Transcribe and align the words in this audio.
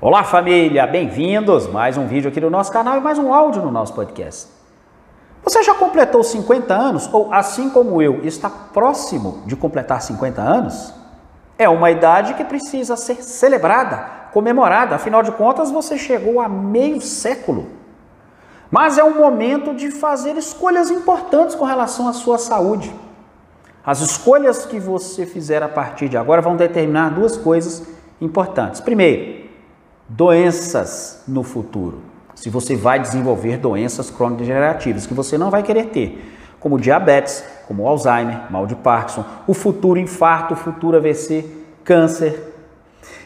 Olá 0.00 0.22
família, 0.22 0.86
bem-vindos! 0.86 1.66
Mais 1.66 1.98
um 1.98 2.06
vídeo 2.06 2.28
aqui 2.28 2.40
no 2.40 2.48
nosso 2.48 2.70
canal 2.70 2.96
e 2.96 3.00
mais 3.00 3.18
um 3.18 3.34
áudio 3.34 3.62
no 3.62 3.72
nosso 3.72 3.94
podcast. 3.94 4.46
Você 5.42 5.60
já 5.64 5.74
completou 5.74 6.22
50 6.22 6.72
anos 6.72 7.12
ou, 7.12 7.34
assim 7.34 7.68
como 7.68 8.00
eu, 8.00 8.24
está 8.24 8.48
próximo 8.48 9.42
de 9.44 9.56
completar 9.56 10.00
50 10.00 10.40
anos? 10.40 10.94
É 11.58 11.68
uma 11.68 11.90
idade 11.90 12.34
que 12.34 12.44
precisa 12.44 12.96
ser 12.96 13.24
celebrada, 13.24 13.96
comemorada, 14.32 14.94
afinal 14.94 15.20
de 15.20 15.32
contas 15.32 15.72
você 15.72 15.98
chegou 15.98 16.40
a 16.40 16.48
meio 16.48 17.00
século. 17.00 17.66
Mas 18.70 18.98
é 18.98 19.02
um 19.02 19.18
momento 19.18 19.74
de 19.74 19.90
fazer 19.90 20.36
escolhas 20.36 20.92
importantes 20.92 21.56
com 21.56 21.64
relação 21.64 22.06
à 22.06 22.12
sua 22.12 22.38
saúde. 22.38 22.94
As 23.84 24.00
escolhas 24.00 24.64
que 24.64 24.78
você 24.78 25.26
fizer 25.26 25.60
a 25.60 25.68
partir 25.68 26.08
de 26.08 26.16
agora 26.16 26.40
vão 26.40 26.54
determinar 26.54 27.08
duas 27.08 27.36
coisas 27.36 27.82
importantes. 28.20 28.80
Primeiro, 28.80 29.37
doenças 30.08 31.22
no 31.28 31.42
futuro. 31.42 32.00
Se 32.34 32.48
você 32.48 32.74
vai 32.74 32.98
desenvolver 32.98 33.58
doenças 33.58 34.10
crônico-degenerativas 34.10 35.06
que 35.06 35.12
você 35.12 35.36
não 35.36 35.50
vai 35.50 35.62
querer 35.62 35.86
ter, 35.86 36.36
como 36.58 36.78
diabetes, 36.78 37.44
como 37.66 37.86
Alzheimer, 37.86 38.50
mal 38.50 38.66
de 38.66 38.74
Parkinson, 38.74 39.24
o 39.46 39.52
futuro 39.52 39.98
infarto, 39.98 40.54
o 40.54 40.56
futuro 40.56 40.96
AVC, 40.96 41.44
câncer. 41.84 42.54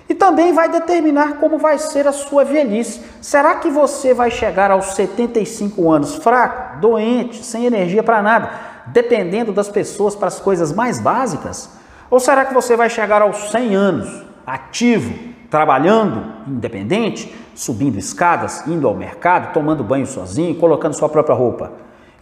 E 0.09 0.15
também 0.15 0.53
vai 0.53 0.69
determinar 0.69 1.34
como 1.34 1.59
vai 1.59 1.79
ser 1.79 2.06
a 2.06 2.12
sua 2.12 2.45
velhice. 2.45 3.01
Será 3.20 3.55
que 3.56 3.70
você 3.70 4.12
vai 4.12 4.30
chegar 4.30 4.70
aos 4.70 4.95
75 4.95 5.91
anos 5.91 6.17
fraco, 6.17 6.80
doente, 6.80 7.45
sem 7.45 7.64
energia 7.64 8.03
para 8.03 8.20
nada, 8.20 8.51
dependendo 8.89 9.53
das 9.53 9.69
pessoas 9.69 10.14
para 10.14 10.28
as 10.28 10.41
coisas 10.41 10.73
mais 10.73 10.98
básicas? 10.98 11.70
Ou 12.11 12.19
será 12.19 12.45
que 12.45 12.53
você 12.53 12.77
vai 12.77 12.91
chegar 12.91 13.23
aos 13.23 13.51
100 13.51 13.75
anos, 13.75 14.25
ativo, 14.47 15.31
trabalhando 15.52 16.24
independente, 16.48 17.30
subindo 17.55 17.98
escadas, 17.98 18.66
indo 18.66 18.88
ao 18.88 18.95
mercado, 18.95 19.52
tomando 19.52 19.84
banho 19.84 20.06
sozinho, 20.06 20.55
colocando 20.55 20.95
sua 20.95 21.11
própria 21.11 21.34
roupa. 21.36 21.72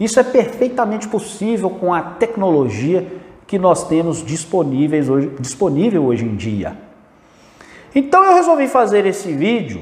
Isso 0.00 0.19
é 0.19 0.25
perfeitamente 0.25 1.06
possível 1.06 1.70
com 1.70 1.95
a 1.95 2.03
tecnologia 2.03 3.06
que 3.47 3.56
nós 3.56 3.86
temos 3.86 4.25
disponíveis 4.25 5.08
hoje, 5.08 5.31
disponível 5.39 6.06
hoje 6.06 6.25
em 6.25 6.34
dia. 6.34 6.77
Então 7.95 8.25
eu 8.25 8.34
resolvi 8.34 8.67
fazer 8.67 9.06
esse 9.06 9.33
vídeo 9.33 9.81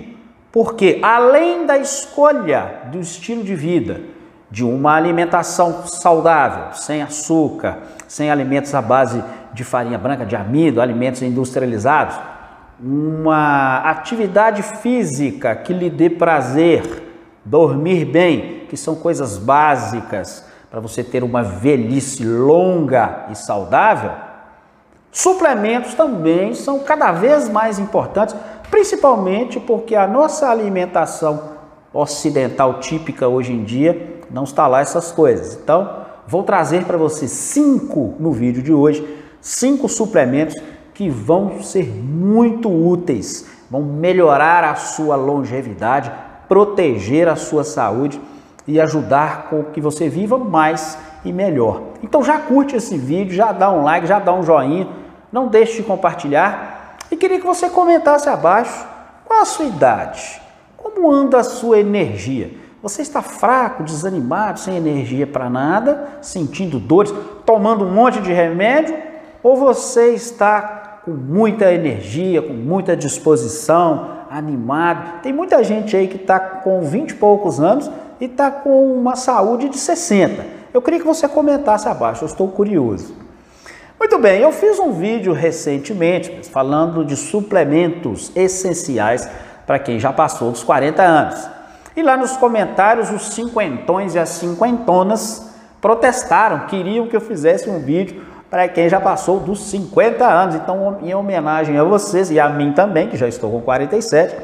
porque, 0.52 0.98
além 1.00 1.64
da 1.64 1.78
escolha 1.78 2.82
do 2.92 3.00
estilo 3.00 3.42
de 3.42 3.54
vida, 3.54 4.02
de 4.50 4.62
uma 4.62 4.94
alimentação 4.94 5.86
saudável, 5.86 6.74
sem 6.74 7.00
açúcar, 7.00 7.78
sem 8.06 8.30
alimentos 8.30 8.74
à 8.74 8.82
base 8.82 9.24
de 9.54 9.64
farinha 9.64 9.96
branca, 9.96 10.26
de 10.26 10.36
amido, 10.36 10.82
alimentos 10.82 11.22
industrializados, 11.22 12.14
uma 12.80 13.78
atividade 13.78 14.62
física 14.62 15.54
que 15.56 15.72
lhe 15.72 15.90
dê 15.90 16.08
prazer, 16.08 17.02
dormir 17.44 18.04
bem, 18.04 18.66
que 18.68 18.76
são 18.76 18.94
coisas 18.94 19.36
básicas 19.36 20.44
para 20.70 20.80
você 20.80 21.02
ter 21.02 21.24
uma 21.24 21.42
velhice 21.42 22.24
longa 22.24 23.26
e 23.30 23.34
saudável, 23.34 24.12
suplementos 25.10 25.94
também 25.94 26.54
são 26.54 26.80
cada 26.80 27.10
vez 27.10 27.48
mais 27.48 27.78
importantes, 27.78 28.36
principalmente 28.70 29.58
porque 29.58 29.94
a 29.96 30.06
nossa 30.06 30.48
alimentação 30.48 31.56
ocidental 31.92 32.80
típica 32.80 33.26
hoje 33.26 33.52
em 33.52 33.64
dia 33.64 34.20
não 34.30 34.44
está 34.44 34.66
lá 34.66 34.80
essas 34.80 35.10
coisas. 35.10 35.54
Então, 35.54 36.04
vou 36.26 36.42
trazer 36.42 36.84
para 36.84 36.98
você 36.98 37.26
cinco 37.26 38.14
no 38.20 38.30
vídeo 38.30 38.62
de 38.62 38.72
hoje, 38.72 39.04
cinco 39.40 39.88
suplementos 39.88 40.54
que 40.98 41.08
vão 41.08 41.62
ser 41.62 41.86
muito 41.86 42.68
úteis, 42.68 43.46
vão 43.70 43.82
melhorar 43.84 44.64
a 44.64 44.74
sua 44.74 45.14
longevidade, 45.14 46.10
proteger 46.48 47.28
a 47.28 47.36
sua 47.36 47.62
saúde 47.62 48.20
e 48.66 48.80
ajudar 48.80 49.46
com 49.48 49.62
que 49.62 49.80
você 49.80 50.08
viva 50.08 50.36
mais 50.36 50.98
e 51.24 51.32
melhor. 51.32 51.82
Então 52.02 52.24
já 52.24 52.41
curte 52.41 52.75
esse 52.75 52.98
vídeo, 52.98 53.32
já 53.32 53.53
dá 53.53 53.70
um 53.70 53.84
like, 53.84 54.09
já 54.09 54.19
dá 54.19 54.32
um 54.34 54.42
joinha, 54.42 54.88
não 55.31 55.47
deixe 55.47 55.76
de 55.76 55.82
compartilhar 55.84 56.97
e 57.12 57.16
queria 57.16 57.38
que 57.38 57.47
você 57.47 57.70
comentasse 57.70 58.28
abaixo 58.28 58.84
qual 59.25 59.42
a 59.42 59.44
sua 59.44 59.66
idade, 59.66 60.42
como 60.76 61.09
anda 61.09 61.38
a 61.38 61.44
sua 61.44 61.78
energia. 61.78 62.50
Você 62.82 63.03
está 63.03 63.22
fraco, 63.22 63.84
desanimado, 63.84 64.59
sem 64.59 64.76
energia 64.76 65.28
para 65.28 65.48
nada, 65.48 66.09
sentindo 66.20 66.80
dores, 66.80 67.15
tomando 67.47 67.84
um 67.84 67.92
monte 67.92 68.20
de 68.20 68.32
remédio, 68.32 68.97
ou 69.44 69.56
você 69.56 70.15
está 70.15 70.78
com 71.08 71.14
muita 71.14 71.72
energia, 71.72 72.42
com 72.42 72.52
muita 72.52 72.94
disposição, 72.94 74.19
animado. 74.30 75.22
Tem 75.22 75.32
muita 75.32 75.64
gente 75.64 75.96
aí 75.96 76.06
que 76.06 76.16
está 76.16 76.38
com 76.38 76.82
20 76.82 77.12
e 77.12 77.14
poucos 77.14 77.58
anos 77.58 77.91
e 78.20 78.26
está 78.26 78.50
com 78.50 78.92
uma 78.92 79.16
saúde 79.16 79.70
de 79.70 79.78
60. 79.78 80.44
Eu 80.74 80.82
queria 80.82 81.00
que 81.00 81.06
você 81.06 81.26
comentasse 81.26 81.88
abaixo, 81.88 82.24
eu 82.24 82.26
estou 82.26 82.47
curioso. 82.48 83.14
Muito 83.98 84.18
bem, 84.18 84.42
eu 84.42 84.52
fiz 84.52 84.78
um 84.78 84.92
vídeo 84.92 85.32
recentemente 85.32 86.47
falando 86.50 87.02
de 87.02 87.16
suplementos 87.16 88.30
essenciais 88.36 89.26
para 89.66 89.78
quem 89.78 89.98
já 89.98 90.12
passou 90.12 90.50
dos 90.50 90.62
40 90.62 91.02
anos. 91.02 91.48
E 91.97 92.02
lá 92.02 92.18
nos 92.18 92.36
comentários, 92.36 93.10
os 93.10 93.30
cinquentões 93.32 94.14
e 94.14 94.18
as 94.18 94.28
cinquentonas 94.28 95.54
protestaram, 95.80 96.66
queriam 96.66 97.06
que 97.06 97.16
eu 97.16 97.20
fizesse 97.20 97.70
um 97.70 97.80
vídeo 97.80 98.22
para 98.50 98.69
quem 98.69 98.88
já 98.88 99.00
passou 99.00 99.41
dos 99.41 99.60
50 99.70 100.26
anos. 100.26 100.54
Então, 100.54 100.98
em 101.03 101.14
homenagem 101.14 101.78
a 101.78 101.84
vocês 101.84 102.31
e 102.31 102.41
a 102.41 102.48
mim 102.48 102.72
também, 102.72 103.09
que 103.09 103.16
já 103.16 103.28
estou 103.28 103.50
com 103.50 103.60
47, 103.60 104.36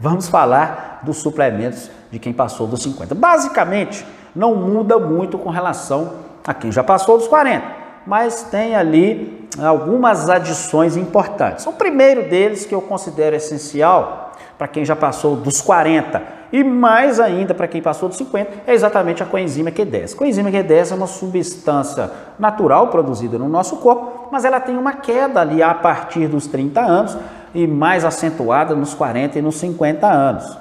vamos 0.00 0.28
falar 0.28 1.00
dos 1.02 1.18
suplementos 1.18 1.90
de 2.10 2.18
quem 2.18 2.32
passou 2.32 2.66
dos 2.66 2.82
50. 2.82 3.14
Basicamente, 3.14 4.04
não 4.34 4.54
muda 4.54 4.98
muito 4.98 5.38
com 5.38 5.50
relação 5.50 6.14
a 6.46 6.54
quem 6.54 6.72
já 6.72 6.82
passou 6.82 7.18
dos 7.18 7.28
40, 7.28 7.64
mas 8.06 8.42
tem 8.44 8.74
ali 8.74 9.48
algumas 9.62 10.28
adições 10.30 10.96
importantes. 10.96 11.66
O 11.66 11.72
primeiro 11.72 12.28
deles 12.28 12.64
que 12.64 12.74
eu 12.74 12.80
considero 12.80 13.36
essencial 13.36 14.32
para 14.56 14.66
quem 14.66 14.84
já 14.84 14.96
passou 14.96 15.36
dos 15.36 15.60
40 15.60 16.31
e 16.52 16.62
mais 16.62 17.18
ainda 17.18 17.54
para 17.54 17.66
quem 17.66 17.80
passou 17.80 18.08
dos 18.08 18.18
50, 18.18 18.50
é 18.66 18.74
exatamente 18.74 19.22
a 19.22 19.26
coenzima 19.26 19.70
Q10. 19.70 20.14
Coenzima 20.14 20.50
Q10 20.50 20.92
é 20.92 20.94
uma 20.94 21.06
substância 21.06 22.10
natural 22.38 22.88
produzida 22.88 23.38
no 23.38 23.48
nosso 23.48 23.76
corpo, 23.78 24.28
mas 24.30 24.44
ela 24.44 24.60
tem 24.60 24.76
uma 24.76 24.92
queda 24.92 25.40
ali 25.40 25.62
a 25.62 25.72
partir 25.72 26.28
dos 26.28 26.46
30 26.46 26.80
anos 26.80 27.16
e 27.54 27.66
mais 27.66 28.04
acentuada 28.04 28.74
nos 28.74 28.92
40 28.92 29.38
e 29.38 29.42
nos 29.42 29.56
50 29.56 30.06
anos. 30.06 30.58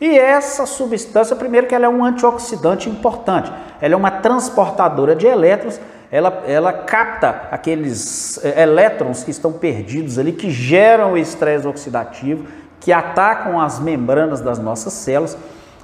E 0.00 0.18
essa 0.18 0.66
substância, 0.66 1.34
primeiro 1.34 1.66
que 1.66 1.74
ela 1.74 1.86
é 1.86 1.88
um 1.88 2.04
antioxidante 2.04 2.88
importante, 2.88 3.50
ela 3.80 3.94
é 3.94 3.96
uma 3.96 4.10
transportadora 4.10 5.16
de 5.16 5.26
elétrons, 5.26 5.80
ela, 6.10 6.44
ela 6.46 6.72
capta 6.72 7.48
aqueles 7.50 8.38
eh, 8.44 8.62
elétrons 8.62 9.24
que 9.24 9.30
estão 9.30 9.52
perdidos 9.52 10.18
ali, 10.18 10.32
que 10.32 10.50
geram 10.50 11.14
o 11.14 11.18
estresse 11.18 11.66
oxidativo, 11.66 12.46
que 12.80 12.92
atacam 12.92 13.60
as 13.60 13.80
membranas 13.80 14.40
das 14.40 14.58
nossas 14.58 14.92
células, 14.92 15.36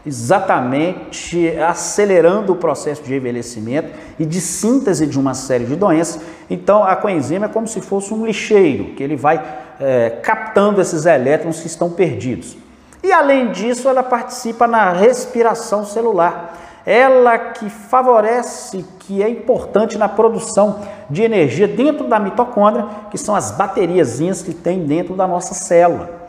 exatamente 0.04 1.48
acelerando 1.58 2.52
o 2.52 2.56
processo 2.56 3.02
de 3.02 3.14
envelhecimento 3.14 3.90
e 4.18 4.26
de 4.26 4.40
síntese 4.40 5.06
de 5.06 5.18
uma 5.18 5.34
série 5.34 5.64
de 5.64 5.76
doenças. 5.76 6.20
Então, 6.50 6.82
a 6.82 6.96
coenzima 6.96 7.46
é 7.46 7.48
como 7.48 7.68
se 7.68 7.80
fosse 7.80 8.12
um 8.12 8.26
lixeiro, 8.26 8.94
que 8.96 9.02
ele 9.02 9.16
vai 9.16 9.42
é, 9.80 10.10
captando 10.22 10.80
esses 10.80 11.06
elétrons 11.06 11.60
que 11.60 11.66
estão 11.66 11.90
perdidos. 11.90 12.56
E 13.02 13.12
além 13.12 13.50
disso, 13.50 13.88
ela 13.88 14.02
participa 14.02 14.66
na 14.66 14.92
respiração 14.92 15.84
celular. 15.84 16.58
Ela 16.84 17.38
que 17.38 17.68
favorece, 17.70 18.84
que 19.00 19.22
é 19.22 19.28
importante 19.28 19.96
na 19.96 20.08
produção 20.08 20.80
de 21.08 21.22
energia 21.22 21.68
dentro 21.68 22.08
da 22.08 22.18
mitocôndria, 22.18 22.86
que 23.10 23.18
são 23.18 23.34
as 23.36 23.52
bateriazinhas 23.52 24.42
que 24.42 24.52
tem 24.52 24.84
dentro 24.84 25.14
da 25.14 25.26
nossa 25.26 25.54
célula. 25.54 26.21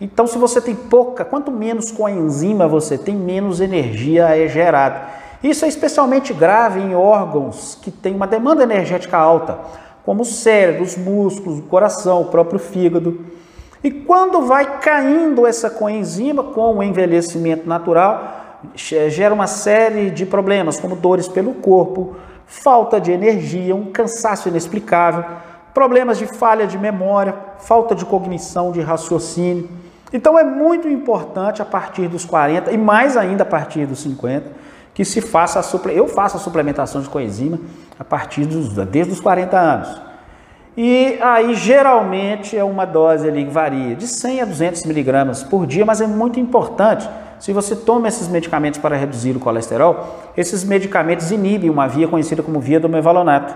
Então, 0.00 0.26
se 0.26 0.38
você 0.38 0.60
tem 0.60 0.74
pouca, 0.74 1.24
quanto 1.24 1.50
menos 1.50 1.90
coenzima 1.90 2.68
você 2.68 2.96
tem, 2.96 3.16
menos 3.16 3.60
energia 3.60 4.36
é 4.36 4.46
gerada. 4.46 5.08
Isso 5.42 5.64
é 5.64 5.68
especialmente 5.68 6.32
grave 6.32 6.80
em 6.80 6.94
órgãos 6.94 7.78
que 7.80 7.90
têm 7.90 8.14
uma 8.14 8.26
demanda 8.26 8.62
energética 8.62 9.16
alta, 9.16 9.58
como 10.04 10.22
o 10.22 10.26
cérebro, 10.26 10.82
os 10.82 10.96
músculos, 10.96 11.58
o 11.58 11.62
coração, 11.62 12.22
o 12.22 12.26
próprio 12.26 12.58
fígado. 12.58 13.24
E 13.82 13.90
quando 13.90 14.42
vai 14.42 14.78
caindo 14.80 15.46
essa 15.46 15.70
coenzima 15.70 16.42
com 16.42 16.78
o 16.78 16.82
envelhecimento 16.82 17.68
natural, 17.68 18.36
gera 18.74 19.32
uma 19.34 19.46
série 19.46 20.10
de 20.10 20.26
problemas, 20.26 20.80
como 20.80 20.96
dores 20.96 21.28
pelo 21.28 21.54
corpo, 21.54 22.16
falta 22.46 23.00
de 23.00 23.12
energia, 23.12 23.76
um 23.76 23.92
cansaço 23.92 24.48
inexplicável, 24.48 25.24
problemas 25.72 26.18
de 26.18 26.26
falha 26.26 26.66
de 26.66 26.76
memória, 26.76 27.36
falta 27.58 27.94
de 27.94 28.04
cognição, 28.04 28.72
de 28.72 28.80
raciocínio. 28.80 29.68
Então 30.12 30.38
é 30.38 30.44
muito 30.44 30.88
importante 30.88 31.60
a 31.60 31.64
partir 31.64 32.08
dos 32.08 32.24
40 32.24 32.72
e 32.72 32.78
mais 32.78 33.16
ainda 33.16 33.42
a 33.42 33.46
partir 33.46 33.86
dos 33.86 34.00
50 34.00 34.68
que 34.94 35.04
se 35.04 35.20
faça 35.20 35.60
a 35.60 35.90
eu 35.90 36.08
faço 36.08 36.36
a 36.36 36.40
suplementação 36.40 37.00
de 37.00 37.08
coenzima 37.08 37.58
a 37.98 38.02
partir 38.02 38.44
dos 38.46 38.74
desde 38.86 39.12
os 39.12 39.20
40 39.20 39.56
anos. 39.56 40.08
E 40.76 41.18
aí, 41.20 41.54
geralmente, 41.54 42.56
é 42.56 42.64
uma 42.64 42.84
dose 42.84 43.28
ali 43.28 43.44
que 43.44 43.50
varia 43.50 43.94
de 43.94 44.06
100 44.06 44.42
a 44.42 44.44
200 44.44 44.84
miligramas 44.84 45.42
por 45.42 45.66
dia, 45.66 45.84
mas 45.84 46.00
é 46.00 46.06
muito 46.06 46.38
importante. 46.40 47.08
Se 47.38 47.52
você 47.52 47.76
toma 47.76 48.08
esses 48.08 48.28
medicamentos 48.28 48.80
para 48.80 48.96
reduzir 48.96 49.36
o 49.36 49.40
colesterol, 49.40 50.32
esses 50.36 50.64
medicamentos 50.64 51.30
inibem 51.30 51.70
uma 51.70 51.86
via 51.86 52.08
conhecida 52.08 52.42
como 52.42 52.60
via 52.60 52.80
do 52.80 52.88
mevalonato. 52.88 53.54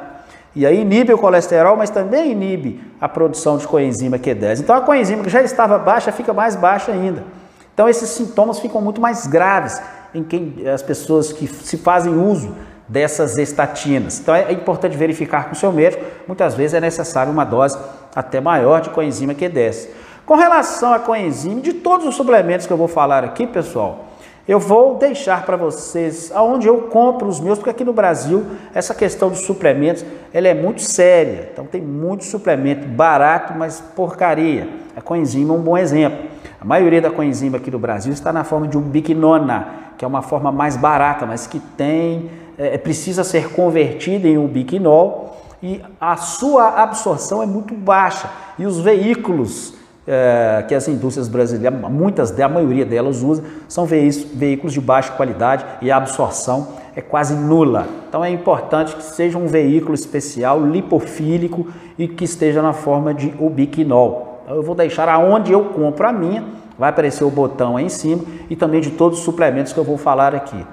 E 0.54 0.66
aí 0.66 0.82
inibe 0.82 1.12
o 1.12 1.19
colesterol, 1.19 1.76
mas 1.76 1.90
também 1.90 2.32
inibe 2.32 2.81
a 3.00 3.08
produção 3.08 3.56
de 3.56 3.66
coenzima 3.66 4.19
Q10. 4.19 4.60
Então 4.60 4.76
a 4.76 4.81
coenzima 4.82 5.22
que 5.22 5.31
já 5.31 5.43
estava 5.43 5.78
baixa 5.78 6.12
fica 6.12 6.32
mais 6.32 6.54
baixa 6.54 6.93
ainda. 6.93 7.25
Então 7.72 7.88
esses 7.88 8.10
sintomas 8.10 8.58
ficam 8.58 8.81
muito 8.81 9.00
mais 9.00 9.26
graves 9.26 9.81
em 10.14 10.22
quem 10.22 10.69
as 10.69 10.82
pessoas 10.82 11.32
que 11.32 11.46
se 11.46 11.78
fazem 11.78 12.14
uso 12.14 12.54
dessas 12.87 13.38
estatinas. 13.38 14.20
Então 14.20 14.34
é 14.34 14.52
importante 14.52 14.96
verificar 14.96 15.46
com 15.46 15.52
o 15.52 15.56
seu 15.56 15.72
médico, 15.72 16.04
muitas 16.26 16.54
vezes 16.54 16.75
é 16.75 16.81
necessário 16.81 17.32
uma 17.32 17.44
dose 17.44 17.78
até 18.14 18.40
maior 18.40 18.82
de 18.82 18.90
coenzima 18.90 19.34
Q10. 19.34 19.88
Com 20.26 20.34
relação 20.34 20.93
à 20.93 20.99
coenzima, 20.99 21.60
de 21.60 21.72
todos 21.72 22.06
os 22.06 22.14
suplementos 22.14 22.66
que 22.66 22.72
eu 22.72 22.76
vou 22.76 22.88
falar 22.88 23.25
aqui, 23.25 23.46
pessoal, 23.46 24.12
eu 24.47 24.59
vou 24.59 24.97
deixar 24.97 25.47
para 25.47 25.56
vocês 25.56 26.33
aonde 26.35 26.67
eu 26.67 26.79
compro 26.83 27.29
os 27.29 27.39
meus, 27.39 27.59
porque 27.59 27.71
aqui 27.71 27.85
no 27.85 27.93
Brasil 27.93 28.44
essa 28.75 28.94
questão 28.94 29.29
dos 29.29 29.47
suplementos 29.47 30.05
ela 30.33 30.49
é 30.49 30.55
muito 30.55 30.83
séria. 30.83 31.50
Então 31.53 31.65
tem 31.65 31.81
muito 31.81 32.25
suplemento 32.25 32.87
barato, 32.87 33.55
mas 33.56 33.81
porcaria. 33.94 34.69
A 34.97 35.00
coenzima 35.00 35.55
é 35.55 35.56
um 35.56 35.61
bom 35.61 35.79
exemplo. 35.79 36.27
A 36.61 36.65
maioria 36.65 37.00
da 37.00 37.11
coenzima 37.11 37.59
aqui 37.59 37.71
no 37.71 37.79
Brasil 37.79 38.12
está 38.12 38.33
na 38.33 38.44
forma 38.44 38.67
de 38.67 38.77
um 38.77 38.83
biquinona, 38.83 39.69
que 39.97 40.05
é 40.05 40.09
uma 40.09 40.23
forma 40.23 40.50
mais 40.50 40.77
barata, 40.77 41.25
mas 41.25 41.47
que 41.47 41.61
tem 41.61 42.31
é, 42.59 42.77
precisa 42.77 43.25
ser 43.25 43.50
convertida 43.50 44.27
em 44.27 44.38
um 44.38 44.47
biquinol 44.47 45.37
e 45.62 45.81
a 46.00 46.17
sua 46.17 46.83
absorção 46.83 47.43
é 47.43 47.47
muito 47.47 47.75
baixa. 47.75 48.29
E 48.59 48.67
os 48.67 48.81
veículos 48.81 49.75
é, 50.06 50.64
que 50.66 50.75
as 50.75 50.88
indústrias 50.88 51.28
brasileiras, 51.28 51.78
muitas, 51.90 52.38
a 52.38 52.49
maioria 52.49 52.84
delas 52.84 53.22
usa, 53.22 53.43
são 53.69 53.87
veículos 53.87 54.72
de 54.72 54.81
baixa 54.81 55.12
qualidade 55.12 55.64
e 55.81 55.90
a 55.90 55.96
absorção 55.96 56.69
é 56.94 57.00
quase 57.00 57.34
nula. 57.34 57.87
Então 58.08 58.25
é 58.25 58.31
importante 58.31 58.94
que 58.96 59.02
seja 59.02 59.38
um 59.38 59.46
veículo 59.46 59.94
especial, 59.94 60.64
lipofílico 60.64 61.69
e 61.99 62.08
que 62.08 62.25
esteja 62.25 62.60
na 62.60 62.72
forma 62.72 63.14
de 63.14 63.32
ubiquinol. 63.38 64.40
Então, 64.44 64.56
eu 64.56 64.62
vou 64.62 64.75
deixar 64.75 65.08
aonde 65.08 65.52
eu 65.52 65.64
compro 65.66 66.06
a 66.06 66.12
minha, 66.12 66.44
vai 66.78 66.90
aparecer 66.90 67.25
o 67.25 67.31
botão 67.31 67.76
aí 67.76 67.87
em 67.87 67.88
cima 67.88 68.22
e 68.50 68.56
também 68.56 68.81
de 68.81 68.90
todos 68.90 69.19
os 69.19 69.25
suplementos 69.25 69.72
que 69.72 69.78
eu 69.78 69.84
vou 69.84 69.96
falar 69.96 70.34
aqui. 70.34 70.66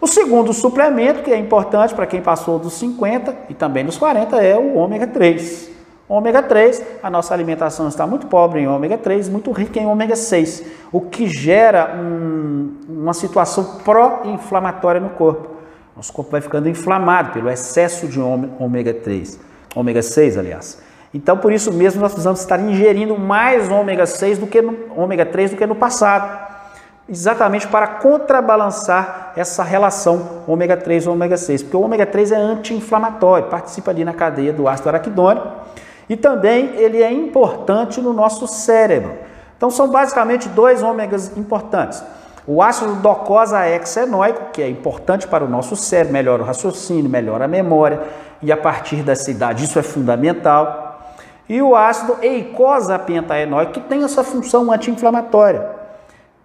O 0.00 0.06
segundo 0.06 0.52
suplemento, 0.52 1.22
que 1.22 1.32
é 1.32 1.38
importante 1.38 1.94
para 1.94 2.06
quem 2.06 2.20
passou 2.20 2.58
dos 2.58 2.74
50 2.74 3.34
e 3.48 3.54
também 3.54 3.84
dos 3.84 3.96
40, 3.96 4.36
é 4.36 4.56
o 4.56 4.76
ômega 4.76 5.06
3. 5.06 5.73
Ômega 6.08 6.42
3, 6.42 6.82
a 7.02 7.10
nossa 7.10 7.32
alimentação 7.32 7.88
está 7.88 8.06
muito 8.06 8.26
pobre 8.26 8.60
em 8.60 8.68
ômega 8.68 8.98
3, 8.98 9.28
muito 9.28 9.50
rica 9.52 9.80
em 9.80 9.86
ômega 9.86 10.16
6, 10.16 10.64
o 10.92 11.00
que 11.00 11.26
gera 11.26 11.96
um, 11.96 12.74
uma 12.88 13.14
situação 13.14 13.78
pró-inflamatória 13.84 15.00
no 15.00 15.10
corpo. 15.10 15.54
Nosso 15.96 16.12
corpo 16.12 16.30
vai 16.30 16.40
ficando 16.40 16.68
inflamado 16.68 17.32
pelo 17.32 17.48
excesso 17.48 18.06
de 18.06 18.20
ômega 18.20 18.92
3, 18.92 19.38
ômega 19.74 20.02
6, 20.02 20.36
aliás. 20.36 20.82
Então, 21.12 21.38
por 21.38 21.52
isso 21.52 21.72
mesmo, 21.72 22.00
nós 22.00 22.10
precisamos 22.10 22.40
estar 22.40 22.58
ingerindo 22.58 23.16
mais 23.16 23.70
ômega 23.70 24.04
6 24.04 24.38
do 24.38 24.46
que 24.48 24.60
no, 24.60 24.76
ômega 24.96 25.24
3 25.24 25.52
do 25.52 25.56
que 25.56 25.64
no 25.64 25.74
passado 25.74 26.52
exatamente 27.08 27.68
para 27.68 27.86
contrabalançar 27.86 29.32
essa 29.36 29.62
relação 29.62 30.42
ômega 30.46 30.76
3 30.76 31.04
e 31.04 31.08
ômega 31.08 31.36
6, 31.36 31.62
porque 31.62 31.76
o 31.76 31.82
ômega 31.82 32.06
3 32.06 32.32
é 32.32 32.36
anti-inflamatório, 32.36 33.48
participa 33.48 33.90
ali 33.90 34.04
na 34.04 34.14
cadeia 34.14 34.52
do 34.52 34.66
ácido 34.66 34.88
araquidônico 34.88 35.46
e 36.08 36.16
também 36.16 36.72
ele 36.76 37.02
é 37.02 37.12
importante 37.12 38.00
no 38.00 38.12
nosso 38.12 38.46
cérebro. 38.46 39.12
Então 39.56 39.70
são 39.70 39.88
basicamente 39.88 40.48
dois 40.48 40.82
ômegas 40.82 41.36
importantes. 41.36 42.02
O 42.46 42.62
ácido 42.62 42.96
docosa 42.96 43.66
hexenoico, 43.66 44.52
que 44.52 44.60
é 44.60 44.68
importante 44.68 45.26
para 45.26 45.44
o 45.44 45.48
nosso 45.48 45.76
cérebro, 45.76 46.12
melhora 46.12 46.42
o 46.42 46.46
raciocínio, 46.46 47.08
melhora 47.08 47.46
a 47.46 47.48
memória, 47.48 48.02
e 48.42 48.52
a 48.52 48.56
partir 48.56 48.96
dessa 48.96 49.30
idade 49.30 49.64
isso 49.64 49.78
é 49.78 49.82
fundamental. 49.82 51.14
E 51.48 51.62
o 51.62 51.74
ácido 51.74 52.18
eicosa 52.20 52.98
pentaenoico, 52.98 53.72
que 53.72 53.80
tem 53.80 54.04
essa 54.04 54.22
função 54.22 54.70
anti-inflamatória 54.70 55.84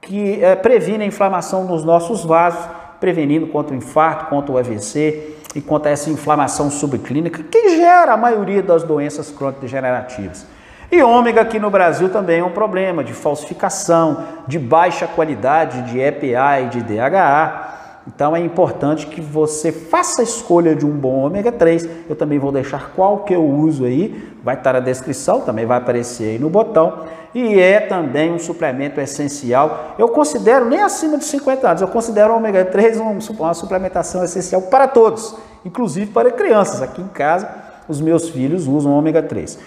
que 0.02 0.44
é, 0.44 0.56
previne 0.56 1.04
a 1.04 1.08
inflamação 1.08 1.66
nos 1.66 1.84
nossos 1.84 2.24
vasos, 2.24 2.68
prevenindo 3.00 3.48
contra 3.48 3.74
o 3.74 3.78
infarto, 3.78 4.26
contra 4.26 4.52
o 4.52 4.58
AVC 4.58 5.36
e 5.56 5.62
contra 5.62 5.92
essa 5.92 6.10
inflamação 6.10 6.70
subclínica 6.70 7.44
que 7.44 7.78
gera 7.78 8.14
a 8.14 8.18
maioria 8.18 8.62
das 8.62 8.84
doenças 8.84 9.32
crônico-degenerativas. 9.32 10.46
E 10.92 11.04
ômega 11.04 11.42
aqui 11.42 11.60
no 11.60 11.70
Brasil 11.70 12.10
também 12.10 12.40
é 12.40 12.44
um 12.44 12.52
problema 12.52 13.04
de 13.04 13.14
falsificação, 13.14 14.26
de 14.48 14.58
baixa 14.58 15.08
qualidade 15.08 15.84
de 15.84 16.00
EPA 16.00 16.62
e 16.62 16.70
de 16.70 16.82
DHA. 16.82 17.79
Então 18.14 18.36
é 18.36 18.40
importante 18.40 19.06
que 19.06 19.22
você 19.22 19.72
faça 19.72 20.22
a 20.22 20.24
escolha 20.24 20.76
de 20.76 20.84
um 20.86 20.90
bom 20.90 21.26
ômega 21.26 21.52
3. 21.52 21.88
Eu 22.10 22.16
também 22.16 22.40
vou 22.40 22.52
deixar 22.52 22.92
qual 22.96 23.20
que 23.20 23.36
eu 23.36 23.46
uso 23.46 23.86
aí, 23.86 24.34
vai 24.44 24.56
estar 24.56 24.74
na 24.74 24.80
descrição, 24.80 25.42
também 25.42 25.66
vai 25.66 25.78
aparecer 25.78 26.32
aí 26.32 26.40
no 26.40 26.50
botão 26.50 27.04
e 27.36 27.60
é 27.60 27.80
também 27.80 28.34
um 28.34 28.40
suplemento 28.40 29.00
essencial. 29.00 29.96
Eu 30.00 30.10
considero, 30.10 30.66
nem 30.66 30.82
acima 30.82 31.20
de 31.20 31.26
50 31.26 31.68
anos, 31.68 31.82
eu 31.82 31.88
considero 31.88 32.34
o 32.34 32.38
ômega 32.38 32.66
3 32.66 33.00
uma 33.00 33.54
suplementação 33.54 34.24
essencial 34.24 34.64
para 34.64 34.88
todos, 34.88 35.36
inclusive 35.64 36.12
para 36.12 36.32
crianças. 36.32 36.82
Aqui 36.82 37.02
em 37.02 37.08
casa, 37.08 37.48
os 37.88 38.02
meus 38.02 38.30
filhos 38.30 38.66
usam 38.66 38.92
ômega 38.92 39.22
3. 39.22 39.60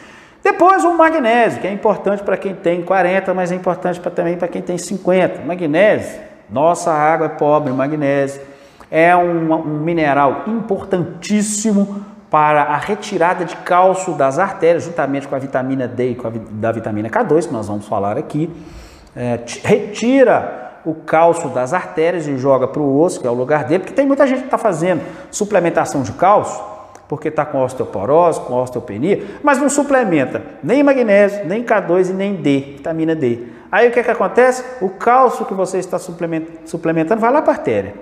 Depois 0.42 0.84
o 0.84 0.92
magnésio, 0.92 1.60
que 1.60 1.68
é 1.68 1.72
importante 1.72 2.24
para 2.24 2.36
quem 2.36 2.52
tem 2.52 2.82
40, 2.82 3.32
mas 3.32 3.52
é 3.52 3.54
importante 3.54 4.00
pra, 4.00 4.10
também 4.10 4.36
para 4.36 4.48
quem 4.48 4.60
tem 4.60 4.76
50. 4.76 5.42
Magnésio, 5.42 6.31
nossa 6.52 6.92
água 6.92 7.26
é 7.26 7.30
pobre 7.30 7.72
em 7.72 7.74
magnésio, 7.74 8.40
é 8.90 9.16
um, 9.16 9.52
um 9.54 9.80
mineral 9.80 10.44
importantíssimo 10.46 12.04
para 12.30 12.62
a 12.62 12.76
retirada 12.76 13.44
de 13.44 13.56
cálcio 13.56 14.14
das 14.14 14.38
artérias, 14.38 14.84
juntamente 14.84 15.28
com 15.28 15.34
a 15.34 15.38
vitamina 15.38 15.86
D 15.88 16.10
e 16.10 16.14
com 16.14 16.28
a 16.28 16.32
da 16.50 16.72
vitamina 16.72 17.08
K2, 17.08 17.46
que 17.46 17.52
nós 17.52 17.68
vamos 17.68 17.86
falar 17.86 18.16
aqui. 18.16 18.50
É, 19.14 19.38
retira 19.64 20.62
o 20.84 20.94
cálcio 20.94 21.50
das 21.50 21.72
artérias 21.72 22.26
e 22.26 22.36
joga 22.38 22.66
para 22.66 22.80
o 22.80 23.00
osso, 23.00 23.20
que 23.20 23.26
é 23.26 23.30
o 23.30 23.34
lugar 23.34 23.64
dele, 23.64 23.80
porque 23.80 23.94
tem 23.94 24.06
muita 24.06 24.26
gente 24.26 24.40
que 24.40 24.46
está 24.46 24.58
fazendo 24.58 25.02
suplementação 25.30 26.02
de 26.02 26.12
cálcio, 26.12 26.62
porque 27.08 27.28
está 27.28 27.44
com 27.44 27.62
osteoporose, 27.62 28.40
com 28.40 28.54
osteopenia, 28.54 29.24
mas 29.42 29.58
não 29.58 29.68
suplementa 29.68 30.42
nem 30.62 30.82
magnésio, 30.82 31.46
nem 31.46 31.62
K2 31.62 32.10
e 32.10 32.12
nem 32.12 32.34
D, 32.34 32.60
vitamina 32.76 33.14
D. 33.14 33.46
Aí 33.72 33.88
o 33.88 33.90
que, 33.90 34.00
é 34.00 34.02
que 34.02 34.10
acontece? 34.10 34.62
O 34.82 34.90
cálcio 34.90 35.46
que 35.46 35.54
você 35.54 35.78
está 35.78 35.98
suplementando 35.98 37.18
vai 37.18 37.32
lá 37.32 37.40
para 37.40 37.54
a 37.54 37.56
artéria. 37.56 37.94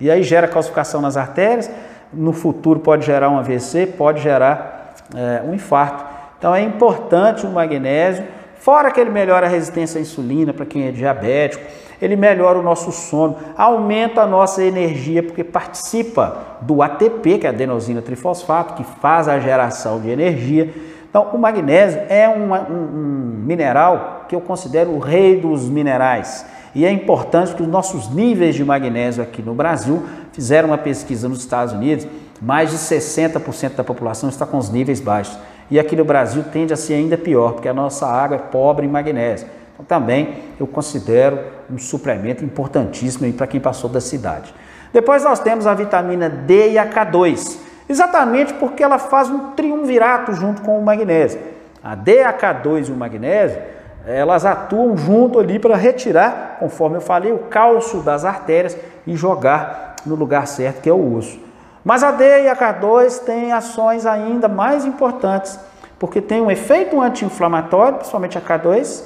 E 0.00 0.10
aí 0.10 0.22
gera 0.22 0.48
calcificação 0.48 1.02
nas 1.02 1.18
artérias, 1.18 1.70
no 2.10 2.32
futuro 2.32 2.80
pode 2.80 3.04
gerar 3.04 3.28
um 3.28 3.38
AVC, 3.38 3.86
pode 3.98 4.22
gerar 4.22 4.94
é, 5.14 5.42
um 5.46 5.52
infarto. 5.52 6.06
Então 6.38 6.54
é 6.54 6.62
importante 6.62 7.44
o 7.44 7.50
magnésio, 7.50 8.24
fora 8.54 8.90
que 8.90 8.98
ele 8.98 9.10
melhora 9.10 9.44
a 9.44 9.48
resistência 9.50 9.98
à 9.98 10.00
insulina 10.00 10.54
para 10.54 10.64
quem 10.64 10.88
é 10.88 10.90
diabético, 10.90 11.62
ele 12.00 12.16
melhora 12.16 12.58
o 12.58 12.62
nosso 12.62 12.90
sono, 12.90 13.36
aumenta 13.58 14.22
a 14.22 14.26
nossa 14.26 14.62
energia, 14.62 15.22
porque 15.22 15.44
participa 15.44 16.56
do 16.62 16.82
ATP, 16.82 17.36
que 17.40 17.46
é 17.46 17.50
adenosina 17.50 18.00
trifosfato, 18.00 18.72
que 18.72 18.84
faz 19.02 19.28
a 19.28 19.38
geração 19.38 20.00
de 20.00 20.08
energia. 20.08 20.72
Então, 21.10 21.28
o 21.34 21.38
magnésio 21.38 22.00
é 22.08 22.26
um, 22.26 22.54
um, 22.54 22.54
um 22.54 23.42
mineral 23.44 24.19
que 24.30 24.36
eu 24.36 24.40
considero 24.40 24.92
o 24.92 25.00
rei 25.00 25.40
dos 25.40 25.68
minerais. 25.68 26.46
E 26.72 26.86
é 26.86 26.92
importante 26.92 27.52
que 27.52 27.62
os 27.62 27.66
nossos 27.68 28.08
níveis 28.14 28.54
de 28.54 28.64
magnésio 28.64 29.20
aqui 29.20 29.42
no 29.42 29.54
Brasil 29.54 30.04
fizeram 30.32 30.68
uma 30.68 30.78
pesquisa 30.78 31.28
nos 31.28 31.40
Estados 31.40 31.74
Unidos, 31.74 32.06
mais 32.40 32.70
de 32.70 32.76
60% 32.76 33.74
da 33.74 33.82
população 33.82 34.28
está 34.28 34.46
com 34.46 34.56
os 34.56 34.70
níveis 34.70 35.00
baixos. 35.00 35.36
E 35.68 35.80
aqui 35.80 35.96
no 35.96 36.04
Brasil 36.04 36.44
tende 36.44 36.72
a 36.72 36.76
ser 36.76 36.94
ainda 36.94 37.18
pior, 37.18 37.54
porque 37.54 37.68
a 37.68 37.74
nossa 37.74 38.06
água 38.06 38.36
é 38.36 38.38
pobre 38.38 38.86
em 38.86 38.88
magnésio. 38.88 39.48
Então, 39.74 39.84
também 39.84 40.36
eu 40.60 40.66
considero 40.68 41.40
um 41.68 41.76
suplemento 41.76 42.44
importantíssimo 42.44 43.32
para 43.32 43.48
quem 43.48 43.58
passou 43.58 43.90
da 43.90 44.00
cidade. 44.00 44.54
Depois 44.92 45.24
nós 45.24 45.40
temos 45.40 45.66
a 45.66 45.74
vitamina 45.74 46.30
D 46.30 46.70
e 46.70 46.78
a 46.78 46.88
K2, 46.88 47.58
exatamente 47.88 48.54
porque 48.54 48.80
ela 48.80 49.00
faz 49.00 49.28
um 49.28 49.50
triunvirato 49.56 50.32
junto 50.34 50.62
com 50.62 50.78
o 50.78 50.84
magnésio. 50.84 51.40
A 51.82 51.96
D, 51.96 52.22
a 52.22 52.32
K2 52.32 52.88
e 52.88 52.92
o 52.92 52.96
magnésio 52.96 53.79
elas 54.06 54.44
atuam 54.44 54.96
junto 54.96 55.38
ali 55.38 55.58
para 55.58 55.76
retirar, 55.76 56.56
conforme 56.58 56.96
eu 56.96 57.00
falei, 57.00 57.32
o 57.32 57.38
cálcio 57.38 58.00
das 58.00 58.24
artérias 58.24 58.76
e 59.06 59.14
jogar 59.14 59.96
no 60.06 60.14
lugar 60.14 60.46
certo, 60.46 60.80
que 60.80 60.88
é 60.88 60.92
o 60.92 61.14
osso. 61.14 61.38
Mas 61.84 62.02
a 62.02 62.10
D 62.10 62.42
e 62.42 62.48
a 62.48 62.56
K2 62.56 63.20
têm 63.24 63.52
ações 63.52 64.06
ainda 64.06 64.48
mais 64.48 64.84
importantes, 64.84 65.58
porque 65.98 66.20
tem 66.20 66.40
um 66.40 66.50
efeito 66.50 67.00
anti-inflamatório, 67.00 67.98
principalmente 67.98 68.38
a 68.38 68.40
K2, 68.40 69.02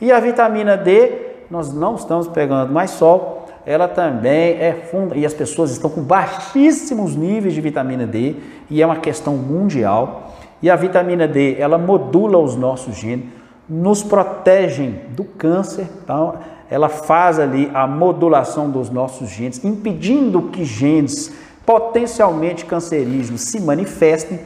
e 0.00 0.12
a 0.12 0.20
vitamina 0.20 0.76
D, 0.76 1.12
nós 1.50 1.72
não 1.72 1.94
estamos 1.94 2.28
pegando 2.28 2.72
mais 2.72 2.90
sol, 2.90 3.48
ela 3.66 3.88
também 3.88 4.58
é 4.60 4.72
funda, 4.90 5.16
e 5.16 5.26
as 5.26 5.34
pessoas 5.34 5.70
estão 5.70 5.90
com 5.90 6.02
baixíssimos 6.02 7.14
níveis 7.14 7.54
de 7.54 7.60
vitamina 7.60 8.06
D, 8.06 8.36
e 8.70 8.80
é 8.82 8.86
uma 8.86 8.96
questão 8.96 9.34
mundial. 9.34 10.32
E 10.62 10.70
a 10.70 10.76
vitamina 10.76 11.28
D, 11.28 11.56
ela 11.58 11.78
modula 11.78 12.38
os 12.38 12.56
nossos 12.56 12.96
genes, 12.96 13.37
nos 13.68 14.02
protegem 14.02 15.02
do 15.10 15.24
câncer, 15.24 15.86
então 16.02 16.36
ela 16.70 16.88
faz 16.88 17.38
ali 17.38 17.70
a 17.74 17.86
modulação 17.86 18.70
dos 18.70 18.90
nossos 18.90 19.28
genes, 19.28 19.64
impedindo 19.64 20.42
que 20.42 20.64
genes 20.64 21.32
potencialmente 21.64 22.64
cancerígenos 22.64 23.42
se 23.42 23.60
manifestem, 23.60 24.40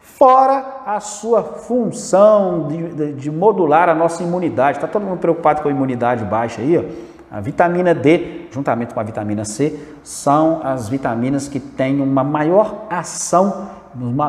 fora 0.00 0.82
a 0.84 1.00
sua 1.00 1.42
função 1.42 2.66
de, 2.68 2.88
de, 2.88 3.12
de 3.12 3.30
modular 3.30 3.88
a 3.88 3.94
nossa 3.94 4.22
imunidade. 4.22 4.78
Está 4.78 4.88
todo 4.88 5.04
mundo 5.04 5.18
preocupado 5.18 5.62
com 5.62 5.68
a 5.68 5.70
imunidade 5.70 6.24
baixa 6.24 6.60
aí, 6.60 6.76
ó. 6.76 6.82
A 7.30 7.40
vitamina 7.40 7.94
D, 7.94 8.46
juntamente 8.50 8.94
com 8.94 9.00
a 9.00 9.02
vitamina 9.02 9.44
C, 9.44 9.78
são 10.02 10.60
as 10.64 10.88
vitaminas 10.88 11.46
que 11.46 11.60
têm 11.60 12.00
uma 12.00 12.24
maior 12.24 12.86
ação, 12.88 13.68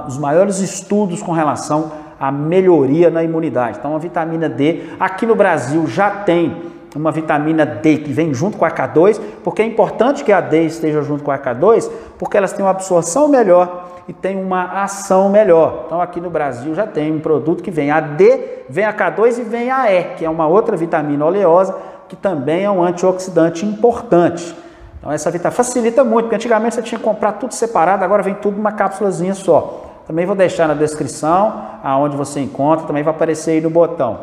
os 0.06 0.18
maiores 0.18 0.60
estudos 0.60 1.22
com 1.22 1.32
relação 1.32 1.92
à 2.20 2.32
melhoria 2.32 3.10
na 3.10 3.24
imunidade. 3.24 3.78
Então, 3.80 3.96
a 3.96 4.00
vitamina 4.00 4.50
D, 4.50 4.84
aqui 5.00 5.26
no 5.26 5.36
Brasil 5.36 5.88
já 5.88 6.10
tem 6.10 6.70
uma 6.96 7.12
vitamina 7.12 7.66
D 7.66 7.98
que 7.98 8.12
vem 8.12 8.34
junto 8.34 8.58
com 8.58 8.66
a 8.66 8.72
K2, 8.72 9.20
porque 9.44 9.62
é 9.62 9.66
importante 9.66 10.24
que 10.24 10.32
a 10.32 10.42
D 10.42 10.64
esteja 10.64 11.02
junto 11.02 11.24
com 11.24 11.32
a 11.32 11.38
K2, 11.38 11.90
porque 12.18 12.36
elas 12.36 12.52
têm 12.54 12.66
uma 12.66 12.72
absorção 12.72 13.28
melhor 13.28 13.88
e 14.08 14.14
têm 14.14 14.44
uma 14.44 14.82
ação 14.82 15.30
melhor. 15.30 15.84
Então 15.86 16.02
aqui 16.02 16.20
no 16.20 16.30
Brasil 16.30 16.74
já 16.74 16.88
tem 16.88 17.12
um 17.12 17.20
produto 17.20 17.62
que 17.62 17.70
vem 17.70 17.92
a 17.92 18.00
D, 18.00 18.64
vem 18.68 18.86
a 18.86 18.94
K2 18.94 19.38
e 19.38 19.44
vem 19.44 19.70
a 19.70 19.92
E, 19.92 20.04
que 20.16 20.26
é 20.26 20.30
uma 20.30 20.48
outra 20.48 20.76
vitamina 20.76 21.24
oleosa 21.26 21.76
que 22.08 22.16
também 22.16 22.64
é 22.64 22.72
um 22.72 22.84
antioxidante 22.84 23.64
importante. 23.64 24.56
Então 24.98 25.12
essa 25.12 25.30
vitamina 25.30 25.56
facilita 25.56 26.04
muito, 26.04 26.26
porque 26.26 26.36
antigamente 26.36 26.74
você 26.74 26.82
tinha 26.82 26.98
que 26.98 27.06
comprar 27.06 27.34
tudo 27.34 27.54
separado, 27.54 28.04
agora 28.04 28.24
vem 28.24 28.34
tudo 28.34 28.58
numa 28.58 28.72
cápsulazinha 28.72 29.36
só. 29.36 29.89
Também 30.10 30.26
vou 30.26 30.36
deixar 30.36 30.68
na 30.68 30.74
descrição 30.74 31.62
aonde 31.84 32.18
você 32.18 32.40
encontra, 32.40 32.88
também 32.88 33.04
vai 33.04 33.14
aparecer 33.14 33.52
aí 33.52 33.62
no 33.62 33.70
botão. 33.70 34.22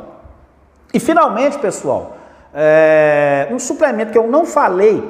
E 0.93 0.99
finalmente, 0.99 1.59
pessoal, 1.59 2.17
é, 2.53 3.47
um 3.53 3.59
suplemento 3.61 4.11
que 4.11 4.19
eu 4.19 4.27
não 4.27 4.45
falei 4.45 5.01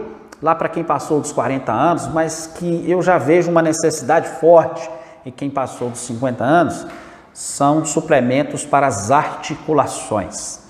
lá 0.42 0.54
para 0.54 0.68
quem 0.68 0.84
passou 0.84 1.18
dos 1.18 1.32
40 1.32 1.72
anos, 1.72 2.06
mas 2.08 2.46
que 2.58 2.84
eu 2.86 3.00
já 3.00 3.16
vejo 3.16 3.50
uma 3.50 3.62
necessidade 3.62 4.28
forte 4.38 4.86
em 5.24 5.30
quem 5.30 5.48
passou 5.48 5.88
dos 5.88 6.00
50 6.00 6.44
anos, 6.44 6.86
são 7.32 7.82
suplementos 7.82 8.66
para 8.66 8.86
as 8.86 9.10
articulações. 9.10 10.60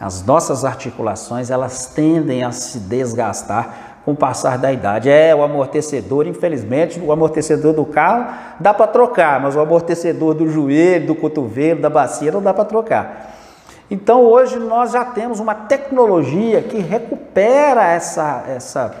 As 0.00 0.24
nossas 0.24 0.64
articulações, 0.64 1.50
elas 1.52 1.86
tendem 1.86 2.42
a 2.42 2.50
se 2.50 2.80
desgastar 2.80 3.91
com 4.04 4.12
o 4.12 4.16
passar 4.16 4.58
da 4.58 4.72
idade. 4.72 5.08
É, 5.08 5.34
o 5.34 5.42
amortecedor, 5.42 6.26
infelizmente, 6.26 7.00
o 7.00 7.12
amortecedor 7.12 7.72
do 7.72 7.84
carro 7.84 8.32
dá 8.58 8.74
para 8.74 8.86
trocar, 8.86 9.40
mas 9.40 9.54
o 9.54 9.60
amortecedor 9.60 10.34
do 10.34 10.48
joelho, 10.48 11.08
do 11.08 11.14
cotovelo, 11.14 11.80
da 11.80 11.90
bacia 11.90 12.32
não 12.32 12.42
dá 12.42 12.52
para 12.52 12.64
trocar. 12.64 13.32
Então 13.90 14.22
hoje 14.22 14.58
nós 14.58 14.92
já 14.92 15.04
temos 15.04 15.38
uma 15.38 15.54
tecnologia 15.54 16.62
que 16.62 16.78
recupera 16.78 17.84
essa, 17.84 18.42
essa, 18.48 18.94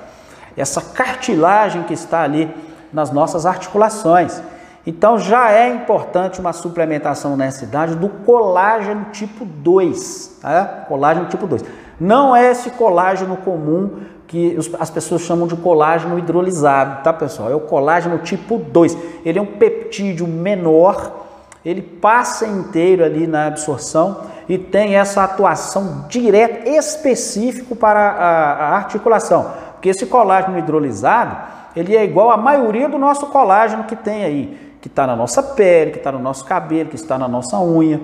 essa 0.56 0.82
cartilagem 0.82 1.84
que 1.84 1.94
está 1.94 2.22
ali 2.22 2.54
nas 2.92 3.10
nossas 3.10 3.46
articulações. 3.46 4.42
Então 4.86 5.18
já 5.18 5.50
é 5.50 5.68
importante 5.68 6.40
uma 6.40 6.52
suplementação 6.52 7.36
nessa 7.36 7.64
idade 7.64 7.94
do 7.94 8.08
colágeno 8.08 9.06
tipo 9.12 9.44
2, 9.44 10.38
tá? 10.42 10.84
Colágeno 10.88 11.26
tipo 11.26 11.46
2. 11.46 11.64
Não 11.98 12.36
é 12.36 12.50
esse 12.50 12.68
colágeno 12.70 13.36
comum 13.38 14.00
que 14.32 14.56
as 14.80 14.88
pessoas 14.88 15.20
chamam 15.20 15.46
de 15.46 15.54
colágeno 15.54 16.18
hidrolisado, 16.18 17.02
tá 17.04 17.12
pessoal? 17.12 17.50
É 17.50 17.54
o 17.54 17.60
colágeno 17.60 18.16
tipo 18.16 18.56
2. 18.56 18.96
Ele 19.26 19.38
é 19.38 19.42
um 19.42 19.44
peptídeo 19.44 20.26
menor, 20.26 21.26
ele 21.62 21.82
passa 21.82 22.46
inteiro 22.46 23.04
ali 23.04 23.26
na 23.26 23.48
absorção 23.48 24.22
e 24.48 24.56
tem 24.56 24.96
essa 24.96 25.22
atuação 25.22 26.06
direta, 26.08 26.66
específico 26.66 27.76
para 27.76 28.00
a, 28.00 28.52
a 28.52 28.76
articulação. 28.76 29.52
Porque 29.74 29.90
esse 29.90 30.06
colágeno 30.06 30.58
hidrolisado, 30.58 31.36
ele 31.76 31.94
é 31.94 32.02
igual 32.02 32.30
à 32.30 32.36
maioria 32.38 32.88
do 32.88 32.96
nosso 32.96 33.26
colágeno 33.26 33.84
que 33.84 33.94
tem 33.94 34.24
aí, 34.24 34.76
que 34.80 34.88
está 34.88 35.06
na 35.06 35.14
nossa 35.14 35.42
pele, 35.42 35.90
que 35.90 35.98
está 35.98 36.10
no 36.10 36.18
nosso 36.18 36.46
cabelo, 36.46 36.88
que 36.88 36.96
está 36.96 37.18
na 37.18 37.28
nossa 37.28 37.60
unha. 37.60 38.00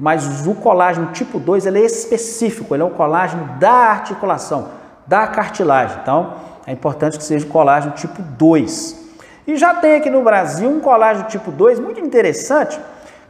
Mas 0.00 0.46
o 0.46 0.54
colágeno 0.54 1.08
tipo 1.12 1.38
2 1.38 1.66
ele 1.66 1.82
é 1.82 1.84
específico, 1.84 2.74
ele 2.74 2.82
é 2.82 2.86
o 2.86 2.90
colágeno 2.90 3.58
da 3.58 3.70
articulação, 3.70 4.77
da 5.08 5.26
cartilagem. 5.26 5.98
Então, 6.02 6.34
é 6.66 6.72
importante 6.72 7.16
que 7.16 7.24
seja 7.24 7.46
o 7.46 7.48
colágeno 7.48 7.94
tipo 7.94 8.20
2. 8.22 9.08
E 9.46 9.56
já 9.56 9.74
tem 9.74 9.96
aqui 9.96 10.10
no 10.10 10.22
Brasil 10.22 10.68
um 10.68 10.78
colágeno 10.78 11.26
tipo 11.26 11.50
2 11.50 11.80
muito 11.80 11.98
interessante, 11.98 12.78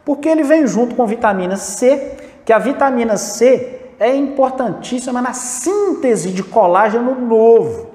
porque 0.05 0.29
ele 0.29 0.43
vem 0.43 0.67
junto 0.67 0.97
com 0.97 1.07
vitamina 1.07 1.57
C, 1.57 2.17
que 2.45 2.53
a 2.53 2.59
vitamina 2.59 3.17
C 3.17 3.79
é 4.01 4.15
importantíssima 4.15 5.23
na 5.23 5.33
síntese 5.33 6.31
de 6.31 6.43
colágeno 6.43 7.15
novo. 7.15 7.91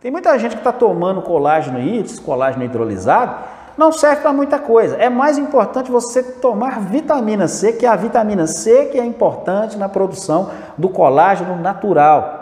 Tem 0.00 0.10
muita 0.10 0.36
gente 0.38 0.52
que 0.52 0.60
está 0.60 0.72
tomando 0.72 1.22
colágeno 1.22 1.78
aí, 1.78 2.04
colágeno 2.24 2.64
hidrolisado, 2.64 3.36
não 3.76 3.92
serve 3.92 4.22
para 4.22 4.32
muita 4.32 4.58
coisa. 4.58 4.96
É 4.96 5.08
mais 5.08 5.38
importante 5.38 5.90
você 5.90 6.22
tomar 6.22 6.80
vitamina 6.80 7.46
C, 7.46 7.72
que 7.72 7.86
é 7.86 7.88
a 7.88 7.94
vitamina 7.94 8.46
C 8.48 8.86
que 8.86 8.98
é 8.98 9.04
importante 9.04 9.76
na 9.76 9.88
produção 9.88 10.50
do 10.76 10.88
colágeno 10.88 11.56
natural. 11.56 12.37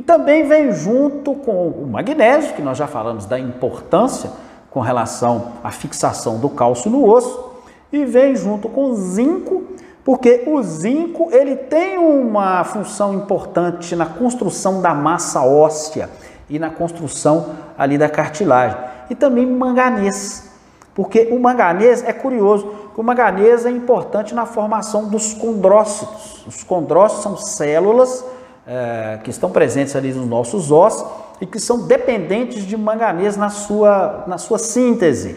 E 0.00 0.02
também 0.02 0.48
vem 0.48 0.72
junto 0.72 1.34
com 1.34 1.68
o 1.68 1.86
magnésio, 1.86 2.54
que 2.54 2.62
nós 2.62 2.78
já 2.78 2.86
falamos 2.86 3.26
da 3.26 3.38
importância 3.38 4.30
com 4.70 4.80
relação 4.80 5.52
à 5.62 5.70
fixação 5.70 6.38
do 6.38 6.48
cálcio 6.48 6.90
no 6.90 7.06
osso, 7.06 7.50
e 7.92 8.06
vem 8.06 8.34
junto 8.34 8.66
com 8.66 8.94
zinco, 8.94 9.62
porque 10.02 10.44
o 10.46 10.62
zinco 10.62 11.28
ele 11.30 11.54
tem 11.54 11.98
uma 11.98 12.64
função 12.64 13.12
importante 13.12 13.94
na 13.94 14.06
construção 14.06 14.80
da 14.80 14.94
massa 14.94 15.42
óssea 15.42 16.08
e 16.48 16.58
na 16.58 16.70
construção 16.70 17.50
ali 17.76 17.98
da 17.98 18.08
cartilagem. 18.08 18.78
E 19.10 19.14
também 19.14 19.44
manganês, 19.44 20.50
porque 20.94 21.28
o 21.30 21.38
manganês 21.38 22.02
é 22.02 22.14
curioso, 22.14 22.72
o 22.96 23.02
manganês 23.02 23.66
é 23.66 23.70
importante 23.70 24.34
na 24.34 24.46
formação 24.46 25.10
dos 25.10 25.34
condrócitos. 25.34 26.42
Os 26.46 26.64
condrócitos 26.64 27.22
são 27.22 27.36
células 27.36 28.24
é, 28.66 29.18
que 29.22 29.30
estão 29.30 29.50
presentes 29.50 29.96
ali 29.96 30.12
nos 30.12 30.26
nossos 30.26 30.70
ossos 30.70 31.06
e 31.40 31.46
que 31.46 31.58
são 31.58 31.86
dependentes 31.86 32.64
de 32.64 32.76
manganês 32.76 33.36
na 33.36 33.48
sua, 33.48 34.24
na 34.26 34.38
sua 34.38 34.58
síntese. 34.58 35.36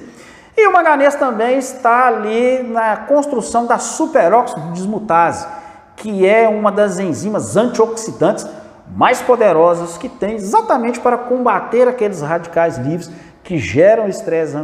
E 0.56 0.68
o 0.68 0.74
manganês 0.74 1.16
também 1.16 1.58
está 1.58 2.08
ali 2.08 2.62
na 2.64 2.98
construção 2.98 3.66
da 3.66 3.80
superóxido 3.80 4.72
dismutase, 4.72 5.48
que 5.96 6.28
é 6.28 6.48
uma 6.48 6.72
das 6.72 7.00
enzimas 7.00 7.58
antioxidantes 7.58 8.46
mais 8.96 9.22
poderosas 9.22 9.98
que 9.98 10.08
tem 10.08 10.36
exatamente 10.36 11.00
para 11.00 11.18
combater 11.18 11.88
aqueles 11.88 12.22
radicais 12.22 12.78
livres 12.78 13.10
que 13.44 13.58
geram 13.58 14.08
estresse, 14.08 14.56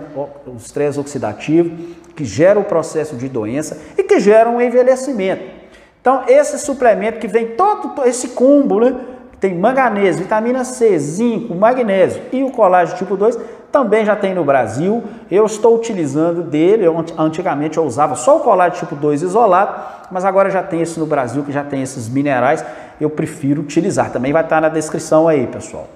estresse 0.57 0.99
oxidativo, 0.99 1.75
que 2.15 2.23
geram 2.23 2.61
o 2.61 2.65
processo 2.65 3.15
de 3.15 3.27
doença 3.27 3.77
e 3.97 4.03
que 4.03 4.19
geram 4.19 4.57
o 4.57 4.61
envelhecimento. 4.61 5.58
Então, 6.01 6.23
esse 6.27 6.57
suplemento 6.59 7.19
que 7.19 7.27
vem 7.27 7.47
todo 7.47 8.03
esse 8.05 8.29
combo, 8.29 8.79
né? 8.79 8.95
Tem 9.39 9.55
manganês, 9.55 10.19
vitamina 10.19 10.65
C, 10.65 10.99
zinco, 10.99 11.55
magnésio 11.55 12.21
e 12.33 12.43
o 12.43 12.51
colágeno 12.51 12.97
tipo 12.97 13.15
2, 13.15 13.39
também 13.71 14.05
já 14.05 14.15
tem 14.15 14.33
no 14.33 14.43
Brasil. 14.43 15.03
Eu 15.31 15.45
estou 15.45 15.75
utilizando 15.75 16.41
dele. 16.41 16.85
Eu, 16.85 17.05
antigamente 17.17 17.77
eu 17.77 17.85
usava 17.85 18.15
só 18.15 18.37
o 18.37 18.39
colágeno 18.41 18.79
tipo 18.79 18.95
2 18.95 19.21
isolado, 19.21 19.81
mas 20.11 20.25
agora 20.25 20.49
já 20.49 20.61
tem 20.61 20.81
esse 20.81 20.99
no 20.99 21.05
Brasil 21.05 21.43
que 21.43 21.51
já 21.51 21.63
tem 21.63 21.81
esses 21.81 22.09
minerais. 22.09 22.65
Eu 22.99 23.09
prefiro 23.09 23.61
utilizar. 23.61 24.11
Também 24.11 24.33
vai 24.33 24.43
estar 24.43 24.59
na 24.59 24.67
descrição 24.67 25.27
aí, 25.27 25.47
pessoal. 25.47 25.87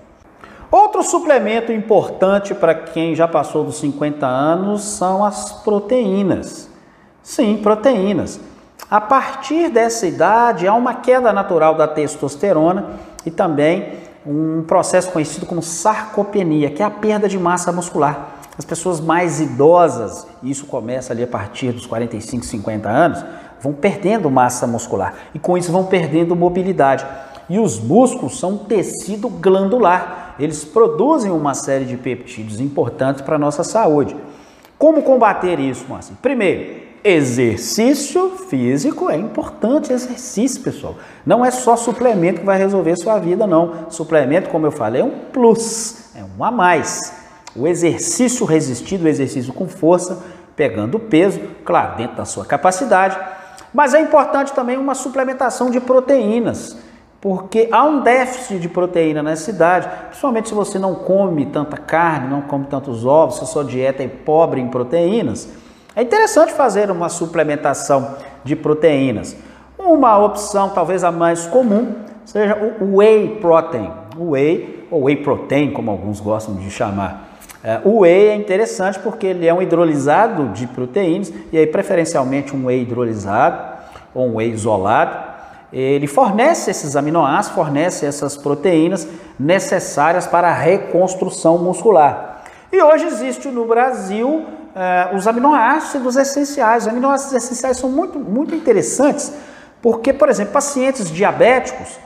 Outro 0.72 1.04
suplemento 1.04 1.72
importante 1.72 2.56
para 2.56 2.74
quem 2.74 3.14
já 3.14 3.28
passou 3.28 3.64
dos 3.64 3.78
50 3.80 4.26
anos 4.26 4.84
são 4.84 5.24
as 5.24 5.52
proteínas. 5.64 6.70
Sim, 7.22 7.60
proteínas. 7.62 8.40
A 8.94 9.02
partir 9.02 9.70
dessa 9.70 10.06
idade 10.06 10.68
há 10.68 10.74
uma 10.76 10.94
queda 10.94 11.34
natural 11.34 11.74
da 11.74 11.88
testosterona 11.88 12.92
e 13.26 13.32
também 13.32 13.94
um 14.24 14.62
processo 14.68 15.12
conhecido 15.12 15.48
como 15.48 15.64
sarcopenia, 15.64 16.70
que 16.70 16.84
é 16.84 16.86
a 16.86 16.92
perda 16.92 17.28
de 17.28 17.40
massa 17.40 17.72
muscular. 17.72 18.36
As 18.56 18.64
pessoas 18.64 19.02
mais 19.02 19.42
idosas, 19.42 20.28
isso 20.44 20.68
começa 20.68 21.12
ali 21.12 21.24
a 21.24 21.28
partir 21.28 21.72
dos 21.72 21.88
45, 21.88 22.46
50 22.46 22.88
anos, 22.88 23.26
vão 23.60 23.74
perdendo 23.74 24.30
massa 24.30 24.68
muscular 24.68 25.16
e 25.34 25.40
com 25.40 25.58
isso 25.58 25.72
vão 25.72 25.86
perdendo 25.86 26.36
mobilidade. 26.36 27.04
E 27.50 27.58
os 27.58 27.80
músculos 27.80 28.40
são 28.40 28.60
tecido 28.60 29.28
glandular, 29.28 30.36
eles 30.38 30.64
produzem 30.64 31.32
uma 31.32 31.56
série 31.56 31.86
de 31.86 31.98
peptídeos 31.98 32.60
importantes 32.60 33.24
para 33.24 33.38
a 33.38 33.40
nossa 33.40 33.64
saúde. 33.64 34.16
Como 34.78 35.02
combater 35.02 35.60
isso, 35.60 35.84
Márcio? 35.90 36.16
Primeiro, 36.22 36.83
Exercício 37.04 38.30
físico 38.48 39.10
é 39.10 39.18
importante, 39.18 39.92
exercício, 39.92 40.62
pessoal. 40.62 40.96
Não 41.26 41.44
é 41.44 41.52
só 41.52 41.76
suplemento 41.76 42.40
que 42.40 42.46
vai 42.46 42.58
resolver 42.58 42.96
sua 42.96 43.20
vida, 43.20 43.46
não. 43.46 43.90
Suplemento, 43.90 44.50
como 44.50 44.66
eu 44.66 44.72
falei, 44.72 45.02
é 45.02 45.04
um 45.04 45.12
plus, 45.34 46.16
é 46.16 46.24
um 46.24 46.42
a 46.42 46.50
mais. 46.50 47.14
O 47.54 47.68
exercício 47.68 48.46
resistido, 48.46 49.04
o 49.04 49.10
exercício 49.10 49.52
com 49.52 49.68
força, 49.68 50.24
pegando 50.56 50.98
peso, 50.98 51.42
claro, 51.66 51.98
dentro 51.98 52.16
da 52.16 52.24
sua 52.24 52.46
capacidade. 52.46 53.18
Mas 53.74 53.94
é 53.94 54.00
importante 54.00 54.54
também 54.54 54.78
uma 54.78 54.96
suplementação 54.96 55.70
de 55.70 55.82
proteínas, 55.82 56.78
porque 57.20 57.68
há 57.70 57.84
um 57.84 58.00
déficit 58.00 58.60
de 58.60 58.70
proteína 58.70 59.22
na 59.22 59.36
cidade, 59.36 59.90
principalmente 60.08 60.48
se 60.48 60.56
você 60.56 60.80
não 60.80 60.96
come 60.96 61.48
tanta 61.48 61.76
carne, 61.76 62.30
não 62.30 62.44
come 62.44 62.66
tantos 62.66 63.06
ovos, 63.06 63.36
se 63.36 63.44
a 63.44 63.48
sua 63.48 63.66
dieta 63.66 64.02
é 64.02 64.08
pobre 64.08 64.62
em 64.62 64.70
proteínas. 64.70 65.50
É 65.96 66.02
interessante 66.02 66.52
fazer 66.52 66.90
uma 66.90 67.08
suplementação 67.08 68.16
de 68.44 68.56
proteínas. 68.56 69.36
Uma 69.78 70.18
opção, 70.18 70.70
talvez 70.70 71.04
a 71.04 71.12
mais 71.12 71.46
comum, 71.46 71.94
seja 72.26 72.58
o 72.82 72.98
whey 72.98 73.38
protein. 73.40 73.92
O 74.18 74.32
whey, 74.32 74.88
ou 74.90 75.04
whey 75.04 75.18
protein, 75.18 75.72
como 75.72 75.92
alguns 75.92 76.20
gostam 76.20 76.56
de 76.56 76.72
chamar. 76.72 77.30
É, 77.64 77.80
o 77.86 78.00
whey 78.00 78.30
é 78.30 78.36
interessante 78.36 78.98
porque 79.00 79.28
ele 79.28 79.46
é 79.46 79.54
um 79.54 79.62
hidrolisado 79.62 80.50
de 80.50 80.66
proteínas, 80.66 81.32
e 81.52 81.58
aí 81.60 81.68
preferencialmente 81.68 82.56
um 82.56 82.66
whey 82.66 82.82
hidrolisado 82.82 83.62
ou 84.16 84.30
um 84.30 84.36
whey 84.38 84.50
isolado. 84.50 85.32
Ele 85.72 86.08
fornece 86.08 86.72
esses 86.72 86.96
aminoácidos, 86.96 87.56
fornece 87.56 88.06
essas 88.06 88.36
proteínas 88.36 89.08
necessárias 89.40 90.26
para 90.26 90.50
a 90.50 90.54
reconstrução 90.54 91.60
muscular. 91.60 92.33
E 92.74 92.82
hoje 92.82 93.06
existe 93.06 93.50
no 93.50 93.66
Brasil 93.66 94.48
é, 94.76 95.16
os 95.16 95.28
aminoácidos 95.28 96.16
essenciais. 96.16 96.84
Os 96.84 96.90
aminoácidos 96.90 97.36
essenciais 97.36 97.78
são 97.78 97.88
muito, 97.88 98.18
muito 98.18 98.56
interessantes 98.56 99.32
porque, 99.80 100.12
por 100.12 100.28
exemplo, 100.28 100.54
pacientes 100.54 101.12
diabéticos 101.12 102.00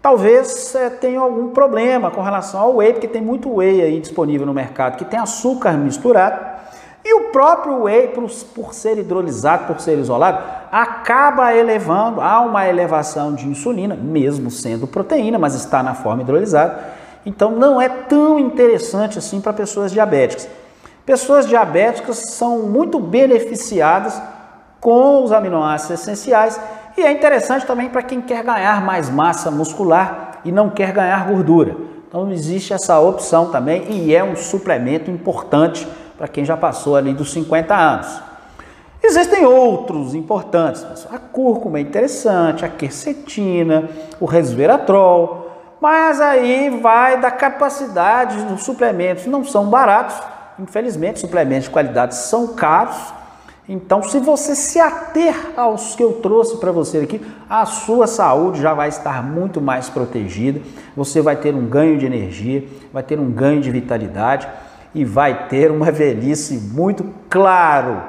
talvez 0.00 0.74
é, 0.74 0.88
tenham 0.88 1.22
algum 1.22 1.48
problema 1.48 2.10
com 2.10 2.22
relação 2.22 2.58
ao 2.58 2.76
whey, 2.76 2.94
porque 2.94 3.08
tem 3.08 3.20
muito 3.20 3.54
whey 3.56 3.82
aí 3.82 4.00
disponível 4.00 4.46
no 4.46 4.54
mercado 4.54 4.96
que 4.96 5.04
tem 5.04 5.20
açúcar 5.20 5.72
misturado. 5.72 6.40
E 7.04 7.12
o 7.12 7.24
próprio 7.24 7.82
whey, 7.82 8.08
por, 8.08 8.30
por 8.54 8.72
ser 8.72 8.96
hidrolisado, 8.96 9.66
por 9.66 9.78
ser 9.78 9.98
isolado, 9.98 10.42
acaba 10.72 11.54
elevando, 11.54 12.22
há 12.22 12.40
uma 12.40 12.66
elevação 12.66 13.34
de 13.34 13.46
insulina, 13.46 13.94
mesmo 13.94 14.50
sendo 14.50 14.86
proteína, 14.86 15.38
mas 15.38 15.54
está 15.54 15.82
na 15.82 15.92
forma 15.92 16.22
hidrolisada. 16.22 17.03
Então 17.24 17.52
não 17.52 17.80
é 17.80 17.88
tão 17.88 18.38
interessante 18.38 19.18
assim 19.18 19.40
para 19.40 19.52
pessoas 19.52 19.92
diabéticas. 19.92 20.48
Pessoas 21.06 21.46
diabéticas 21.46 22.16
são 22.30 22.60
muito 22.60 22.98
beneficiadas 22.98 24.20
com 24.80 25.24
os 25.24 25.32
aminoácidos 25.32 26.00
essenciais 26.00 26.60
e 26.96 27.02
é 27.02 27.10
interessante 27.10 27.66
também 27.66 27.88
para 27.88 28.02
quem 28.02 28.20
quer 28.20 28.44
ganhar 28.44 28.84
mais 28.84 29.10
massa 29.10 29.50
muscular 29.50 30.40
e 30.44 30.52
não 30.52 30.70
quer 30.70 30.92
ganhar 30.92 31.26
gordura. 31.26 31.76
Então 32.08 32.30
existe 32.30 32.72
essa 32.72 33.00
opção 33.00 33.50
também 33.50 33.90
e 33.90 34.14
é 34.14 34.22
um 34.22 34.36
suplemento 34.36 35.10
importante 35.10 35.86
para 36.16 36.28
quem 36.28 36.44
já 36.44 36.56
passou 36.56 36.96
ali 36.96 37.12
dos 37.12 37.32
50 37.32 37.74
anos. 37.74 38.22
Existem 39.02 39.44
outros 39.44 40.14
importantes, 40.14 40.86
a 41.12 41.18
cúrcuma 41.18 41.78
é 41.78 41.82
interessante, 41.82 42.64
a 42.64 42.68
quercetina, 42.68 43.90
o 44.18 44.24
resveratrol, 44.24 45.43
mas 45.84 46.18
aí 46.18 46.70
vai 46.70 47.20
da 47.20 47.30
capacidade 47.30 48.42
dos 48.46 48.62
suplementos, 48.62 49.26
não 49.26 49.44
são 49.44 49.66
baratos, 49.66 50.16
infelizmente 50.58 51.20
suplementos 51.20 51.64
de 51.64 51.70
qualidade 51.70 52.14
são 52.14 52.54
caros, 52.54 52.96
então 53.68 54.02
se 54.02 54.18
você 54.18 54.54
se 54.54 54.80
ater 54.80 55.34
aos 55.54 55.94
que 55.94 56.02
eu 56.02 56.14
trouxe 56.22 56.56
para 56.56 56.72
você 56.72 57.00
aqui, 57.00 57.20
a 57.50 57.66
sua 57.66 58.06
saúde 58.06 58.62
já 58.62 58.72
vai 58.72 58.88
estar 58.88 59.22
muito 59.22 59.60
mais 59.60 59.90
protegida, 59.90 60.58
você 60.96 61.20
vai 61.20 61.36
ter 61.36 61.54
um 61.54 61.66
ganho 61.66 61.98
de 61.98 62.06
energia, 62.06 62.66
vai 62.90 63.02
ter 63.02 63.20
um 63.20 63.30
ganho 63.30 63.60
de 63.60 63.70
vitalidade, 63.70 64.48
e 64.94 65.04
vai 65.04 65.48
ter 65.48 65.70
uma 65.70 65.92
velhice 65.92 66.56
muito 66.72 67.04
claro, 67.28 68.00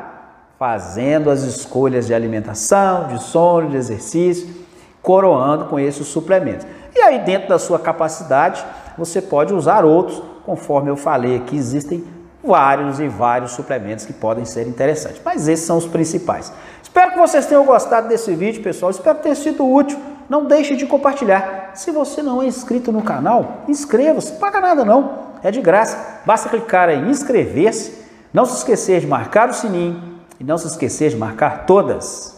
fazendo 0.57 1.29
as 1.29 1.41
escolhas 1.41 2.07
de 2.07 2.13
alimentação, 2.13 3.09
de 3.09 3.21
sono, 3.21 3.71
de 3.71 3.75
exercício, 3.75 4.63
coroando 5.01 5.65
com 5.65 5.77
esses 5.77 6.07
suplementos. 6.07 6.65
E 6.95 7.01
aí, 7.01 7.19
dentro 7.19 7.49
da 7.49 7.59
sua 7.59 7.77
capacidade, 7.77 8.65
você 8.97 9.21
pode 9.21 9.53
usar 9.53 9.83
outros, 9.83 10.21
conforme 10.45 10.89
eu 10.89 10.95
falei 10.95 11.35
aqui, 11.35 11.57
existem 11.57 12.03
vários 12.43 12.99
e 12.99 13.07
vários 13.07 13.51
suplementos 13.51 14.05
que 14.05 14.13
podem 14.13 14.45
ser 14.45 14.67
interessantes, 14.67 15.19
mas 15.25 15.47
esses 15.47 15.65
são 15.65 15.77
os 15.77 15.85
principais. 15.85 16.53
Espero 16.81 17.11
que 17.11 17.17
vocês 17.17 17.45
tenham 17.45 17.65
gostado 17.65 18.07
desse 18.07 18.33
vídeo, 18.35 18.63
pessoal. 18.63 18.91
Espero 18.91 19.17
ter 19.19 19.35
sido 19.35 19.67
útil. 19.67 19.99
Não 20.29 20.45
deixe 20.45 20.75
de 20.75 20.85
compartilhar. 20.87 21.71
Se 21.73 21.91
você 21.91 22.23
não 22.23 22.41
é 22.41 22.45
inscrito 22.45 22.91
no 22.91 23.01
canal, 23.01 23.63
inscreva-se, 23.67 24.33
paga 24.33 24.61
nada 24.61 24.85
não 24.85 25.25
é 25.47 25.51
de 25.51 25.61
graça. 25.61 26.21
Basta 26.25 26.49
clicar 26.49 26.89
em 26.89 27.09
inscrever-se, 27.09 28.03
não 28.33 28.45
se 28.45 28.57
esquecer 28.57 28.99
de 28.99 29.07
marcar 29.07 29.49
o 29.49 29.53
sininho 29.53 30.19
e 30.39 30.43
não 30.43 30.57
se 30.57 30.65
esquecer 30.65 31.09
de 31.09 31.15
marcar 31.15 31.65
todas. 31.65 32.35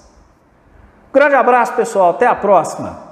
Um 1.10 1.14
grande 1.14 1.36
abraço, 1.36 1.74
pessoal. 1.74 2.10
Até 2.12 2.28
a 2.28 2.36
próxima. 2.36 3.07